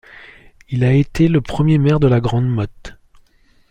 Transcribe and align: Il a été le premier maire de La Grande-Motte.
Il 0.69 0.83
a 0.83 0.93
été 0.93 1.27
le 1.27 1.41
premier 1.41 1.77
maire 1.77 1.99
de 1.99 2.07
La 2.07 2.21
Grande-Motte. 2.21 2.97